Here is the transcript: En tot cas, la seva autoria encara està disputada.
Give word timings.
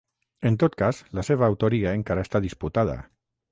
En 0.49 0.55
tot 0.63 0.77
cas, 0.81 1.01
la 1.19 1.27
seva 1.27 1.47
autoria 1.51 1.93
encara 1.99 2.27
està 2.29 2.43
disputada. 2.49 2.99